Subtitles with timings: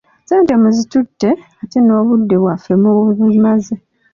[0.23, 1.29] Ssente muzitutte,
[1.61, 3.75] ate n'obudde bwaffe mubumaze.